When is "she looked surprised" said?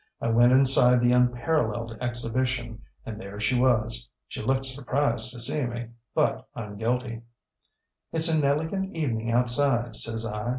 4.27-5.31